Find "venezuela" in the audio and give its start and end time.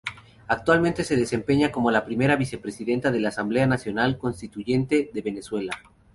5.21-5.73